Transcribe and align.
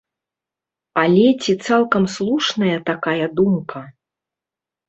Але 1.01 1.25
ці 1.43 1.53
цалкам 1.67 2.03
слушная 2.15 2.73
такая 2.89 3.25
думка? 3.41 3.79